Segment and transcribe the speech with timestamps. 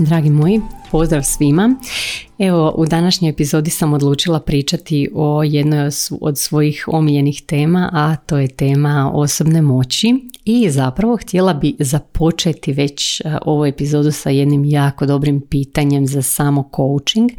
[0.00, 1.74] Dragi moji, pozdrav svima.
[2.40, 5.90] Evo, u današnjoj epizodi sam odlučila pričati o jednoj
[6.20, 10.30] od svojih omiljenih tema, a to je tema osobne moći.
[10.44, 16.22] I zapravo htjela bi započeti već e, ovu epizodu sa jednim jako dobrim pitanjem za
[16.22, 17.30] samo coaching.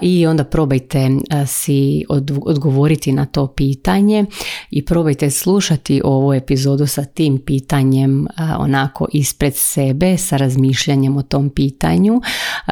[0.00, 2.04] I onda probajte e, si
[2.44, 4.24] odgovoriti na to pitanje
[4.70, 8.26] i probajte slušati ovu epizodu sa tim pitanjem
[8.58, 12.20] onako ispred sebe sa razmišljanjem o tom pitanju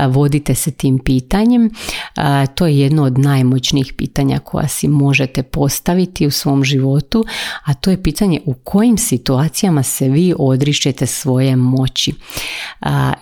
[0.08, 1.70] vodite se tim pitanjem
[2.55, 7.24] to je jedno od najmoćnijih pitanja koja si možete postaviti u svom životu
[7.64, 12.12] a to je pitanje u kojim situacijama se vi odričete svoje moći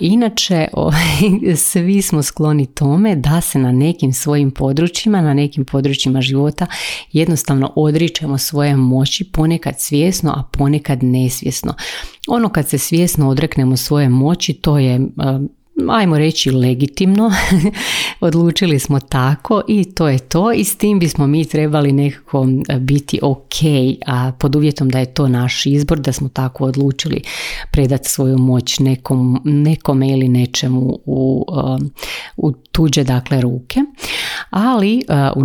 [0.00, 0.68] inače
[1.68, 6.66] svi smo skloni tome da se na nekim svojim područjima, na nekim područjima života
[7.12, 11.74] jednostavno odričemo svoje moći ponekad svjesno, a ponekad nesvjesno.
[12.28, 15.00] Ono kad se svjesno odreknemo svoje moći, to je
[15.90, 17.32] ajmo reći legitimno,
[18.20, 20.52] odlučili smo tako i to je to.
[20.52, 22.46] I s tim bismo mi trebali nekako
[22.80, 23.54] biti ok,
[24.06, 27.22] a pod uvjetom da je to naš izbor, da smo tako odlučili
[27.72, 31.46] predati svoju moć nekom, nekome ili nečemu u,
[32.36, 33.80] u tuđe dakle ruke,
[34.50, 35.02] ali
[35.36, 35.44] u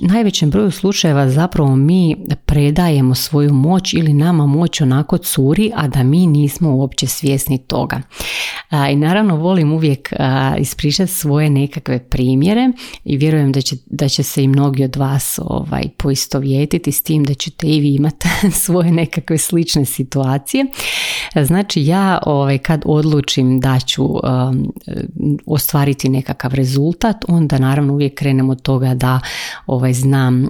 [0.00, 6.02] najvećem broju slučajeva zapravo mi predajemo svoju moć ili nama moć onako curi, a da
[6.02, 8.00] mi nismo uopće svjesni toga.
[8.92, 10.12] I naravno volim uvijek
[10.58, 12.70] ispričati svoje nekakve primjere
[13.04, 17.24] i vjerujem da će, da će se i mnogi od vas ovaj, poistovjetiti s tim
[17.24, 18.28] da ćete i vi imati
[18.64, 20.66] svoje nekakve slične situacije.
[21.44, 24.04] Znači ja ovaj, kad odlučim da ću
[25.46, 29.20] ostvariti nekakav rezultat, onda naravno uvijek krenem od toga da
[29.66, 30.46] ovaj, znam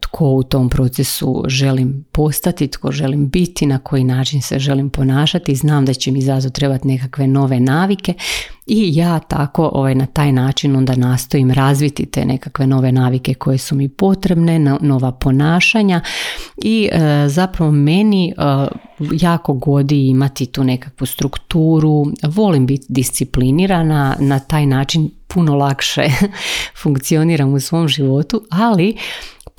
[0.00, 5.54] tko u tom procesu želim postati, tko želim biti, na koji način se želim ponašati,
[5.54, 8.14] znam da će mi zato trebati nekakve nove navike
[8.66, 13.58] i ja tako ovaj, na taj način onda nastojim razviti te nekakve nove navike koje
[13.58, 16.00] su mi potrebne, nova ponašanja.
[16.56, 18.32] I e, zapravo meni e,
[19.12, 26.02] jako godi imati tu nekakvu strukturu, volim biti disciplinirana, na taj način puno lakše
[26.82, 28.96] funkcioniram u svom životu, ali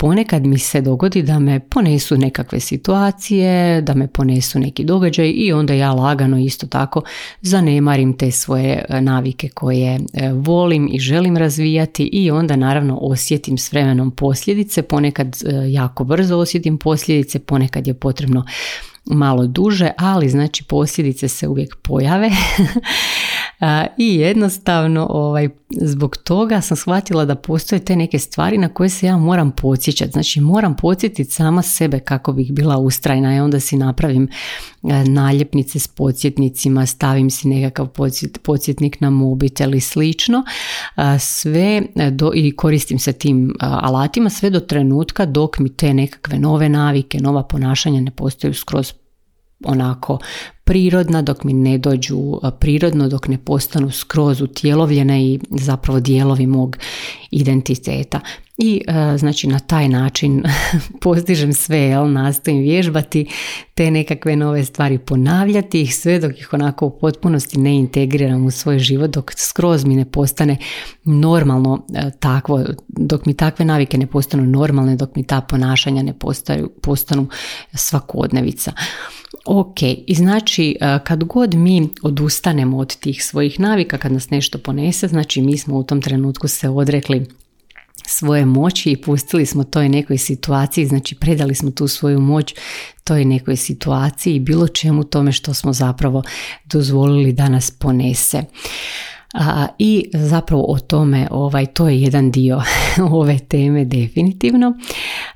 [0.00, 5.52] ponekad mi se dogodi da me ponesu nekakve situacije, da me ponesu neki događaj i
[5.52, 7.02] onda ja lagano isto tako
[7.40, 13.58] zanemarim te svoje e, navike koje e, volim i želim razvijati i onda naravno osjetim
[13.58, 18.44] s vremenom posljedice, ponekad e, jako brzo osjetim posljedice, ponekad je potrebno
[19.04, 22.30] malo duže, ali znači posljedice se uvijek pojave
[23.96, 29.06] i jednostavno ovaj, zbog toga sam shvatila da postoje te neke stvari na koje se
[29.06, 30.12] ja moram podsjećati.
[30.12, 34.28] Znači moram podsjetiti sama sebe kako bih bila ustrajna i onda si napravim
[35.06, 37.88] naljepnice s podsjetnicima, stavim si nekakav
[38.42, 40.44] podsjetnik na mobitel i slično.
[41.18, 46.68] Sve do, i koristim se tim alatima sve do trenutka dok mi te nekakve nove
[46.68, 48.92] navike, nova ponašanja ne postaju skroz
[49.64, 50.18] onako
[50.68, 56.76] prirodna dok mi ne dođu prirodno dok ne postanu skroz utjelovljene i zapravo dijelovi mog
[57.30, 58.20] identiteta
[58.58, 58.80] i
[59.18, 60.42] znači na taj način
[61.02, 63.26] postižem sve, jel, nastojim vježbati
[63.74, 68.50] te nekakve nove stvari, ponavljati ih sve dok ih onako u potpunosti ne integriram u
[68.50, 70.56] svoj život, dok skroz mi ne postane
[71.04, 71.86] normalno
[72.20, 77.26] takvo, dok mi takve navike ne postanu normalne, dok mi ta ponašanja ne postanu, postanu
[77.74, 78.72] svakodnevica.
[79.44, 84.58] Ok, i znači e, kad god mi odustanemo od tih svojih navika, kad nas nešto
[84.58, 87.26] ponese, znači mi smo u tom trenutku se odrekli
[88.06, 92.54] svoje moći i pustili smo toj nekoj situaciji, znači predali smo tu svoju moć
[93.04, 96.22] toj nekoj situaciji i bilo čemu tome što smo zapravo
[96.64, 98.42] dozvolili da nas ponese.
[99.34, 102.62] A, I zapravo o tome, ovaj, to je jedan dio
[103.12, 104.72] ove teme definitivno,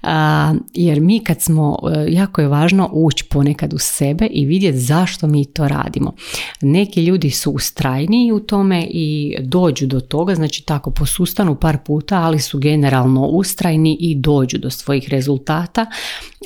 [0.03, 4.79] a, jer mi kad smo, e, jako je važno ući ponekad u sebe i vidjeti
[4.79, 6.13] zašto mi to radimo.
[6.61, 12.21] Neki ljudi su ustrajniji u tome i dođu do toga, znači tako posustanu par puta,
[12.21, 15.87] ali su generalno ustrajni i dođu do svojih rezultata,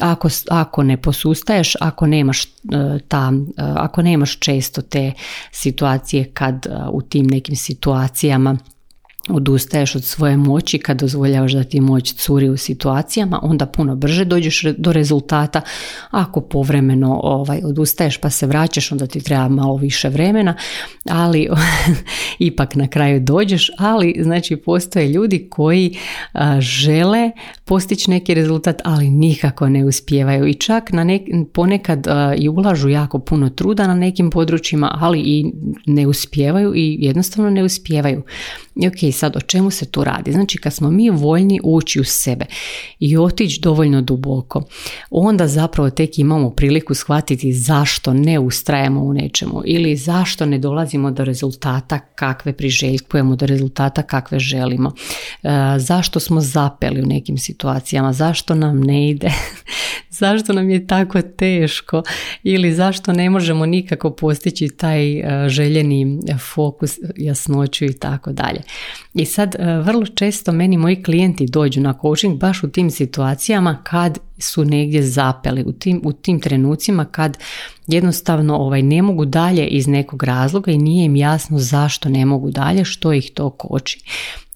[0.00, 2.48] ako, ako ne posustaješ, ako nemaš, e,
[3.08, 5.12] ta, ako nemaš često te
[5.52, 8.56] situacije kad u tim nekim situacijama
[9.28, 14.24] odustaješ od svoje moći kad dozvoljavaš da ti moć curi u situacijama, onda puno brže
[14.24, 15.60] dođeš do rezultata.
[16.10, 20.54] Ako povremeno ovaj, odustaješ pa se vraćaš, onda ti treba malo više vremena,
[21.10, 21.48] ali
[22.38, 25.98] ipak na kraju dođeš, ali znači postoje ljudi koji
[26.58, 27.30] žele
[27.64, 32.06] postići neki rezultat, ali nikako ne uspijevaju i čak na nek, ponekad
[32.38, 35.52] i ulažu jako puno truda na nekim područjima, ali i
[35.86, 38.22] ne uspijevaju i jednostavno ne uspijevaju.
[38.74, 40.32] I ok, sad o čemu se tu radi?
[40.32, 42.46] Znači kad smo mi voljni ući u sebe
[43.00, 44.62] i otići dovoljno duboko,
[45.10, 51.10] onda zapravo tek imamo priliku shvatiti zašto ne ustrajemo u nečemu ili zašto ne dolazimo
[51.10, 54.92] do rezultata kakve priželjkujemo, do rezultata kakve želimo.
[55.42, 55.48] E,
[55.78, 59.30] zašto smo zapeli u nekim situacijama, zašto nam ne ide,
[60.20, 62.02] zašto nam je tako teško
[62.42, 66.20] ili zašto ne možemo nikako postići taj e, željeni
[66.54, 68.60] fokus, jasnoću i tako dalje.
[69.16, 73.82] I sad e, vrlo često meni moji klijenti dođu na coaching baš u tim situacijama
[73.82, 77.38] kad su negdje zapeli, u tim, u tim trenucima kad
[77.86, 82.50] jednostavno ovaj, ne mogu dalje iz nekog razloga i nije im jasno zašto ne mogu
[82.50, 84.00] dalje, što ih to koči.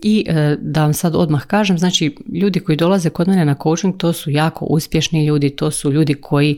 [0.03, 3.97] I e, da vam sad odmah kažem, znači ljudi koji dolaze kod mene na coaching
[3.97, 6.57] to su jako uspješni ljudi, to su ljudi koji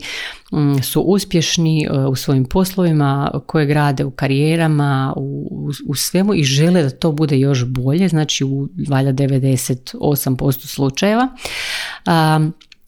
[0.53, 6.43] mm, su uspješni e, u svojim poslovima, koje grade u karijerama, u, u, svemu i
[6.43, 11.27] žele da to bude još bolje, znači u valja 98% slučajeva.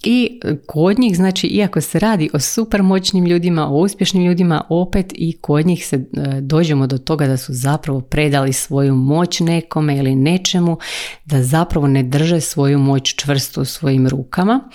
[0.07, 5.13] I kod njih, znači, iako se radi o super moćnim ljudima, o uspješnim ljudima, opet
[5.15, 6.01] i kod njih se e,
[6.41, 10.77] dođemo do toga da su zapravo predali svoju moć nekome ili nečemu,
[11.25, 14.69] da zapravo ne drže svoju moć čvrsto u svojim rukama.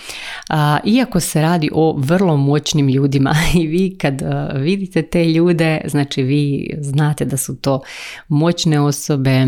[0.49, 4.25] A, iako se radi o vrlo moćnim ljudima i vi kad e,
[4.55, 7.81] vidite te ljude, znači vi znate da su to
[8.27, 9.47] moćne osobe, e,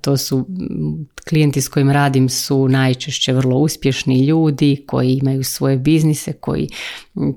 [0.00, 0.46] to su
[1.28, 6.68] klijenti s kojim radim su najčešće vrlo uspješni ljudi koji imaju svoje biznise, koji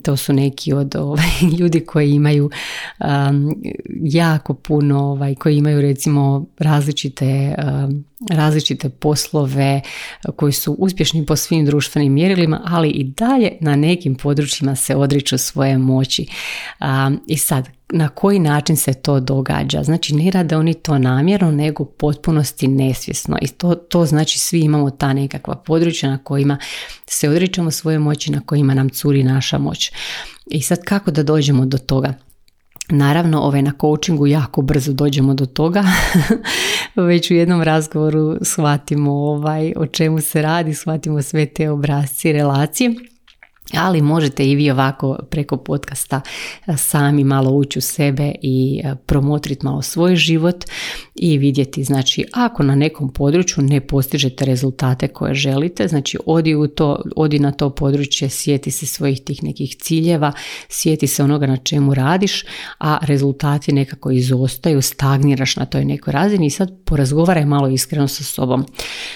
[0.03, 1.25] to su neki od ovaj,
[1.59, 2.50] ljudi koji imaju
[3.00, 3.56] um,
[4.03, 9.81] jako puno, ovaj, koji imaju recimo različite um, različite poslove
[10.35, 15.38] koji su uspješni po svim društvenim mjerilima, ali i dalje na nekim područjima se odriču
[15.38, 16.27] svoje moći.
[16.81, 19.84] Um, I sad, na koji način se to događa.
[19.84, 23.38] Znači ne rade oni to namjerno, nego potpunosti nesvjesno.
[23.42, 26.57] I to, to znači svi imamo ta nekakva područja na kojima
[27.07, 29.92] se odričemo svoje moći, na kojima nam curi naša moć.
[30.45, 32.13] I sad kako da dođemo do toga?
[32.90, 35.84] Naravno, ove na coachingu jako brzo dođemo do toga.
[36.96, 42.96] Već u jednom razgovoru shvatimo ovaj, o čemu se radi, shvatimo sve te obrazci relacije
[43.74, 46.21] ali možete i vi ovako preko podcasta
[46.68, 50.65] e, sami malo ući u sebe i e, promotriti malo svoj život
[51.15, 56.68] i vidjeti znači ako na nekom području ne postižete rezultate koje želite, znači odi, u
[56.68, 60.31] to, odi na to područje, sjeti se svojih tih nekih ciljeva,
[60.69, 62.44] sjeti se onoga na čemu radiš,
[62.80, 68.24] a rezultati nekako izostaju, stagniraš na toj nekoj razini i sad porazgovaraj malo iskreno sa
[68.24, 68.65] sobom.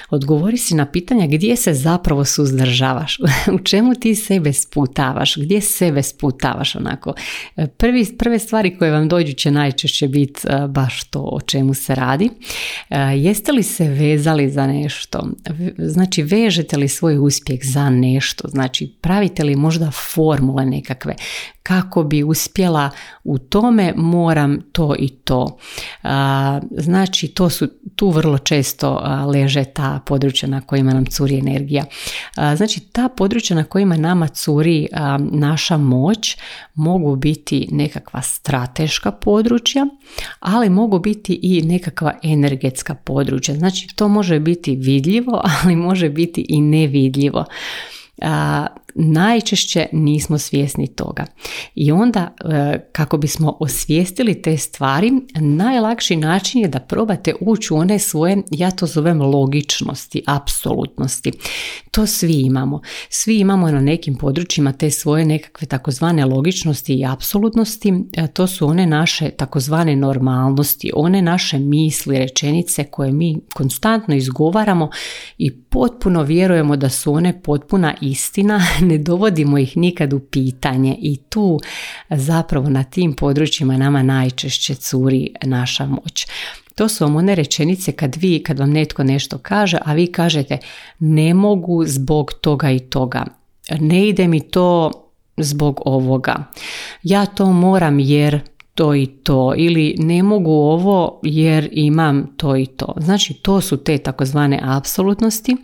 [0.10, 3.18] Odgovori si na pitanja gdje se zapravo suzdržavaš,
[3.56, 7.14] u čemu ti sebe sebe sputavaš, gdje sebe sputavaš onako.
[7.56, 11.74] E, prvi, prve stvari koje vam dođu će najčešće biti e, baš to o čemu
[11.74, 12.30] se radi.
[12.90, 15.28] E, jeste li se vezali za nešto?
[15.78, 18.48] Znači vežete li svoj uspjeh za nešto?
[18.48, 21.16] Znači pravite li možda formule nekakve?
[21.68, 22.90] Kako bi uspjela
[23.24, 25.58] u tome moram to i to.
[26.72, 31.86] Znači to su tu vrlo često leže ta područja na kojima nam curi energija.
[32.56, 34.88] Znači ta područja na kojima nama curi
[35.20, 36.38] naša moć
[36.76, 39.88] mogu biti nekakva strateška područja,
[40.40, 43.56] ali mogu biti i nekakva energetska područja.
[43.56, 47.46] Znači to može biti vidljivo, ali može biti i nevidljivo
[49.00, 51.26] najčešće nismo svjesni toga.
[51.76, 57.78] I onda e, kako bismo osvijestili te stvari, najlakši način je da probate ući u
[57.78, 61.32] one svoje, ja to zovem logičnosti, apsolutnosti.
[61.92, 62.82] To svi imamo.
[63.10, 67.94] Svi imamo na nekim područjima te svoje nekakve takozvane logičnosti i apsolutnosti.
[68.14, 74.90] E, to su one naše takozvane normalnosti, one naše misli, rečenice koje mi konstantno izgovaramo
[75.38, 81.18] i potpuno vjerujemo da su one potpuna istina, ne dovodimo ih nikad u pitanje i
[81.18, 81.60] tu
[82.10, 86.28] zapravo na tim područjima nama najčešće curi naša moć.
[86.76, 90.58] To su vam one rečenice kad vi, kad vam netko nešto kaže, a vi kažete
[91.00, 93.26] ne mogu zbog toga i toga.
[93.80, 94.92] ne ide mi to
[95.38, 96.44] zbog ovoga.
[97.04, 98.40] Ja to moram jer
[98.78, 102.94] to i to ili ne mogu ovo jer imam to i to.
[102.98, 105.56] Znači to su te takozvane apsolutnosti,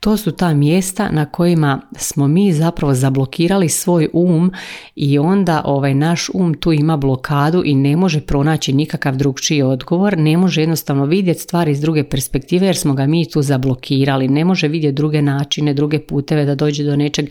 [0.00, 4.52] to su ta mjesta na kojima smo mi zapravo zablokirali svoj um
[4.96, 10.18] i onda ovaj naš um tu ima blokadu i ne može pronaći nikakav drugčiji odgovor,
[10.18, 14.44] ne može jednostavno vidjeti stvari iz druge perspektive jer smo ga mi tu zablokirali, ne
[14.44, 17.28] može vidjeti druge načine, druge puteve da dođe do nečeg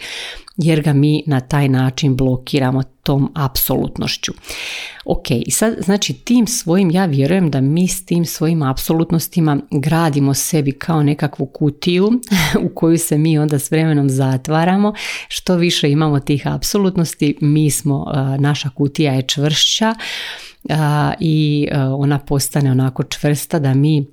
[0.57, 4.31] jer ga mi na taj način blokiramo tom apsolutnošću.
[5.05, 10.33] Ok, i sad znači tim svojim, ja vjerujem da mi s tim svojim apsolutnostima gradimo
[10.33, 12.11] sebi kao nekakvu kutiju
[12.65, 14.93] u koju se mi onda s vremenom zatvaramo.
[15.27, 18.05] Što više imamo tih apsolutnosti, mi smo,
[18.39, 19.95] naša kutija je čvršća
[21.19, 24.05] i ona postane onako čvrsta da mi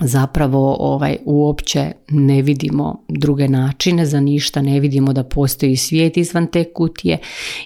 [0.00, 6.46] zapravo ovaj uopće ne vidimo druge načine za ništa, ne vidimo da postoji svijet izvan
[6.46, 7.18] te kutije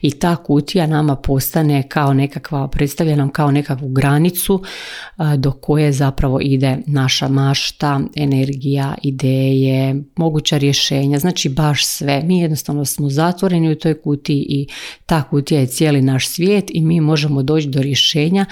[0.03, 4.63] i ta kutija nama postane kao nekakva, predstavlja nam kao nekakvu granicu
[5.37, 12.23] do koje zapravo ide naša mašta, energija, ideje, moguća rješenja, znači baš sve.
[12.25, 14.67] Mi jednostavno smo zatvoreni u toj kutiji i
[15.07, 18.47] ta kutija je cijeli naš svijet i mi možemo doći do rješenja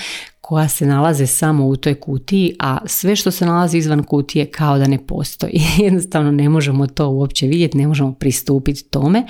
[0.46, 4.78] koja se nalaze samo u toj kutiji, a sve što se nalazi izvan kutije kao
[4.78, 5.62] da ne postoji.
[5.84, 9.26] Jednostavno ne možemo to uopće vidjeti, ne možemo pristupiti tome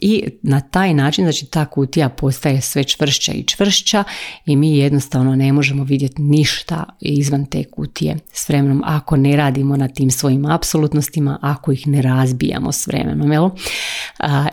[0.00, 4.04] i na taj način znači ta kutija postaje sve čvršća i čvršća
[4.46, 9.76] i mi jednostavno ne možemo vidjeti ništa izvan te kutije s vremenom ako ne radimo
[9.76, 13.32] na tim svojim apsolutnostima, ako ih ne razbijamo s vremenom.
[13.32, 13.50] Jel?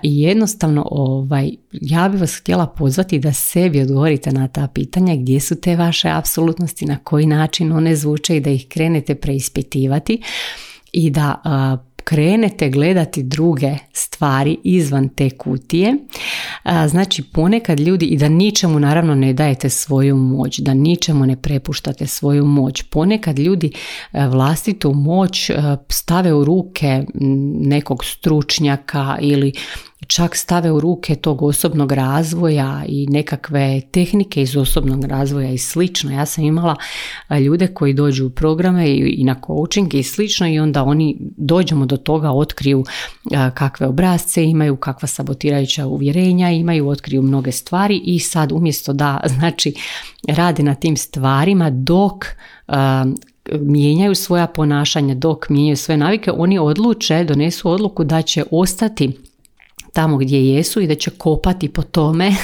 [0.03, 5.39] I jednostavno ovaj, ja bih vas htjela pozvati da sebi odgovorite na ta pitanja gdje
[5.39, 10.21] su te vaše apsolutnosti, na koji način one zvuče i da ih krenete preispitivati
[10.91, 11.41] i da
[12.07, 15.95] krenete gledati druge stvari izvan te kutije.
[16.87, 22.07] Znači ponekad ljudi i da ničemu naravno ne dajete svoju moć, da ničemu ne prepuštate
[22.07, 22.83] svoju moć.
[22.83, 23.71] Ponekad ljudi
[24.13, 25.53] e, vlastitu moć e,
[25.89, 27.03] stave u ruke
[27.61, 29.53] nekog stručnjaka ili
[30.07, 36.11] čak stave u ruke tog osobnog razvoja i nekakve tehnike iz osobnog razvoja i slično.
[36.11, 36.75] Ja sam imala
[37.45, 41.97] ljude koji dođu u programe i na coaching i slično i onda oni dođemo do
[41.97, 42.83] toga, otkriju
[43.53, 49.73] kakve obrazce imaju, kakva sabotirajuća uvjerenja imaju, otkriju mnoge stvari i sad umjesto da znači
[50.27, 52.25] rade na tim stvarima dok
[53.51, 59.26] mijenjaju svoja ponašanja, dok mijenjaju svoje navike, oni odluče, donesu odluku da će ostati
[59.97, 62.35] tamo gdje jesu i da će kopati po tome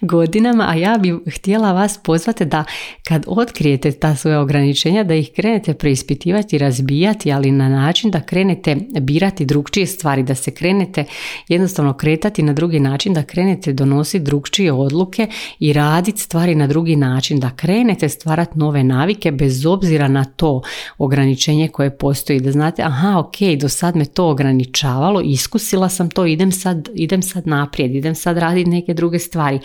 [0.00, 2.64] godinama, a ja bih htjela vas pozvati da
[3.08, 8.76] kad otkrijete ta svoja ograničenja da ih krenete preispitivati, razbijati, ali na način da krenete
[9.00, 11.04] birati drugčije stvari, da se krenete
[11.48, 15.26] jednostavno kretati na drugi način, da krenete donositi drugčije odluke
[15.58, 20.62] i raditi stvari na drugi način, da krenete stvarati nove navike bez obzira na to
[20.98, 26.26] ograničenje koje postoji, da znate aha ok, do sad me to ograničavalo, iskusila sam to,
[26.26, 29.60] idem sad, idem sad naprijed, idem sad raditi neke druge stvari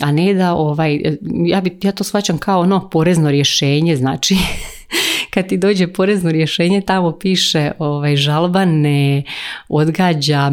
[0.00, 1.00] a ne da ovaj,
[1.46, 4.36] ja, bi, ja to shvaćam kao ono porezno rješenje, znači
[5.30, 9.22] kad ti dođe porezno rješenje tamo piše ovaj, žalba ne
[9.68, 10.52] odgađa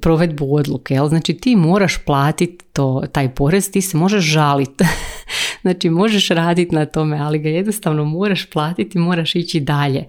[0.00, 1.08] provedbu odluke, jel?
[1.08, 4.84] znači ti moraš platiti to, taj porez, ti se možeš žaliti
[5.62, 10.04] Znači možeš raditi na tome, ali ga jednostavno moraš platiti, moraš ići dalje.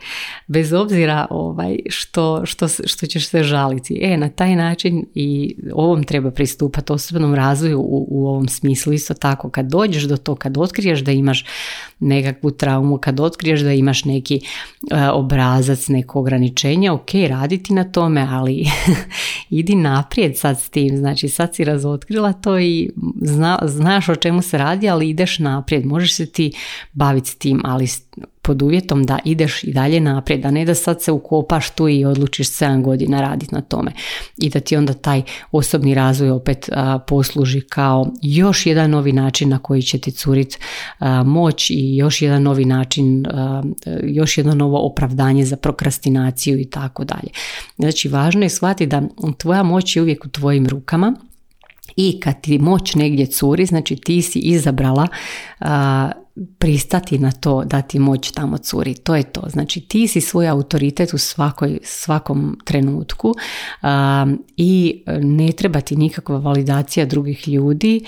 [0.48, 4.00] Bez obzira ovaj, što, što, što ćeš se žaliti.
[4.02, 8.94] E, na taj način i ovom treba pristupati osobnom razvoju u, u ovom smislu.
[8.94, 11.46] Isto tako, kad dođeš do to, kad otkriješ da imaš
[12.00, 14.36] nekakvu traumu, kad otkriješ da imaš neki
[14.92, 18.66] e, obrazac, neko ograničenje, ok, raditi na tome, ali
[19.50, 20.98] idi naprijed sad s tim.
[20.98, 22.90] Znači sad si razotkrila to i
[23.22, 25.86] zna, znaš o čemu se radi, ali ideš naprijed.
[25.86, 26.52] Možeš se ti
[26.94, 27.88] baviti tim, ali
[28.42, 32.06] pod uvjetom da ideš i dalje naprijed, a ne da sad se ukopaš tu i
[32.06, 33.92] odlučiš 7 godina raditi na tome
[34.38, 36.70] i da ti onda taj osobni razvoj opet
[37.08, 40.58] posluži kao još jedan novi način na koji će ti curiti
[41.26, 43.26] moć i još jedan novi način,
[44.04, 47.30] još jedno novo opravdanje za prokrastinaciju i tako dalje.
[47.76, 49.02] Znači važno je shvatiti da
[49.38, 51.16] tvoja moć je uvijek u tvojim rukama
[51.96, 55.08] i kad ti moć negdje curi, znači ti si izabrala
[56.60, 58.94] pristati na to da ti moć tamo curi.
[58.94, 59.42] To je to.
[59.48, 63.34] Znači ti si svoj autoritet u svakoj, svakom trenutku
[64.58, 68.06] i ne treba ti nikakva validacija drugih ljudi.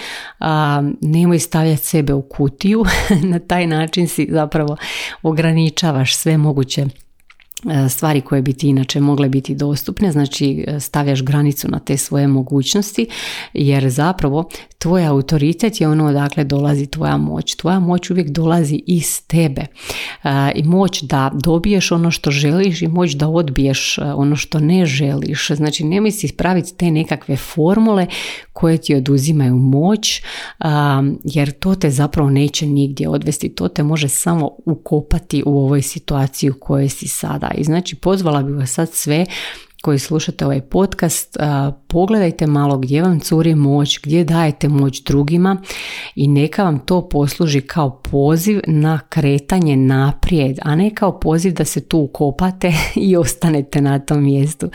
[1.01, 2.85] nemoj stavljati sebe u kutiju.
[3.31, 4.77] na taj način si zapravo
[5.23, 6.85] ograničavaš sve moguće
[7.89, 12.27] stvari koje bi ti inače mogle biti dostupne, znači e, stavljaš granicu na te svoje
[12.27, 13.07] mogućnosti
[13.53, 17.55] jer zapravo tvoj autoritet je ono odakle dolazi tvoja moć.
[17.55, 22.87] Tvoja moć uvijek dolazi iz tebe e, i moć da dobiješ ono što želiš i
[22.87, 25.47] moć da odbiješ ono što ne želiš.
[25.51, 28.07] Znači nemoj si spraviti te nekakve formule
[28.53, 30.21] koje ti oduzimaju moć
[31.23, 33.49] jer to te zapravo neće nigdje odvesti.
[33.49, 38.43] To te može samo ukopati u ovoj situaciji u kojoj si sada i znači pozvala
[38.43, 39.25] bi vas sad sve
[39.81, 41.37] koji slušate ovaj podcast,
[41.87, 45.57] pogledajte malo gdje vam curi moć, gdje dajete moć drugima
[46.15, 51.65] i neka vam to posluži kao poziv na kretanje naprijed, a ne kao poziv da
[51.65, 52.73] se tu ukopate
[53.07, 54.69] i ostanete na tom mjestu.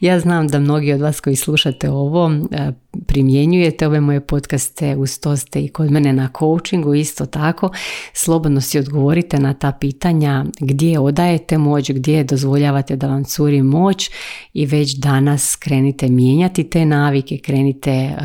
[0.00, 2.30] Ja znam da mnogi od vas koji slušate ovo
[3.06, 7.70] primjenjujete ove moje podcaste, uz to ste i kod mene na coachingu, isto tako,
[8.12, 14.10] slobodno si odgovorite na ta pitanja gdje odajete moć, gdje dozvoljavate da vam curi moć
[14.52, 18.16] i već danas krenite mijenjati te navike, krenite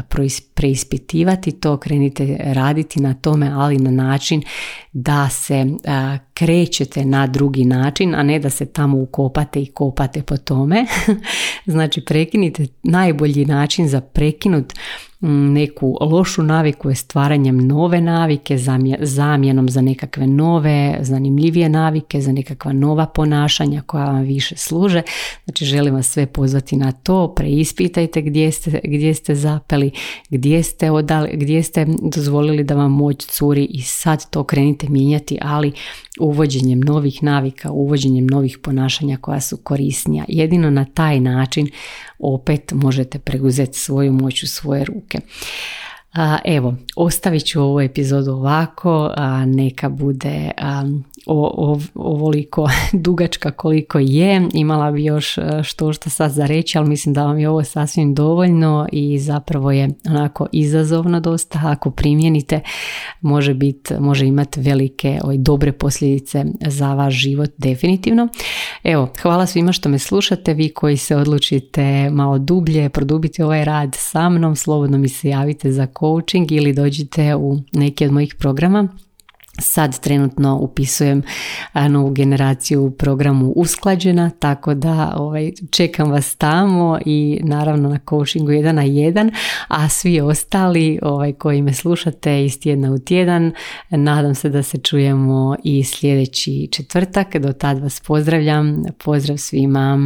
[0.54, 4.42] preispitivati to, krenite raditi na tome, ali na način
[4.94, 5.66] da se
[6.34, 10.86] krećete na drugi način, a ne da se tamo ukopate i kopate po tome.
[11.66, 14.02] znači prekinite najbolji način za
[14.64, 14.74] prekinut
[15.54, 18.58] neku lošu naviku je stvaranjem nove navike,
[19.00, 25.02] zamjenom za nekakve nove, zanimljivije navike, za nekakva nova ponašanja koja vam više služe.
[25.46, 29.92] Znači želim vas sve pozvati na to, preispitajte gdje ste, gdje ste zapeli,
[30.30, 31.86] gdje ste, odali, gdje ste
[32.16, 35.72] dozvolili da vam moć curi i sad to krenite mijenjati, ali
[36.20, 40.26] uvođenjem novih navika, uvođenjem novih ponašanja koja su korisnija.
[40.28, 41.70] Jedino na taj način
[42.20, 45.20] opet možete preuzeti svoju moć u svoje ruke.
[46.46, 49.12] Evo, ostavit ću ovu epizodu ovako,
[49.46, 50.52] neka bude
[51.26, 54.50] o, ovoliko dugačka koliko je.
[54.54, 57.64] Imala bi još e, što što sad za reći, ali mislim da vam je ovo
[57.64, 61.60] sasvim dovoljno i zapravo je onako izazovno dosta.
[61.64, 62.60] Ako primjenite,
[63.22, 68.28] može, bit, može imati velike ovaj, dobre posljedice za vaš život definitivno.
[68.84, 70.54] Evo, hvala svima što me slušate.
[70.54, 75.72] Vi koji se odlučite malo dublje produbiti ovaj rad sa mnom, slobodno mi se javite
[75.72, 78.88] za coaching ili dođite u neki od mojih programa
[79.60, 81.24] Sad trenutno upisujem
[81.90, 88.52] novu generaciju u programu usklađena, tako da ovaj, čekam vas tamo i naravno na coachingu
[88.52, 89.32] jedan na jedan,
[89.68, 93.52] a svi ostali ovaj, koji me slušate iz tjedna u tjedan,
[93.90, 97.38] nadam se da se čujemo i sljedeći četvrtak.
[97.38, 99.98] Do tad vas pozdravljam, pozdrav svima.